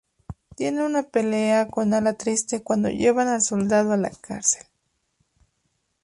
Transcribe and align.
Tiene 0.55 0.83
una 0.83 1.03
pelea 1.03 1.67
con 1.67 1.93
Alatriste 1.93 2.63
cuando 2.63 2.89
llevan 2.89 3.27
al 3.27 3.39
soldado 3.43 3.91
a 3.93 3.97
la 3.97 4.09
cárcel. 4.09 4.65